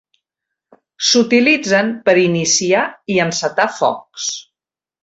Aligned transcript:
S'utilitzen 1.09 1.93
per 2.09 2.17
iniciar 2.23 2.89
i 3.17 3.21
encetar 3.27 3.71
focs. 3.79 4.31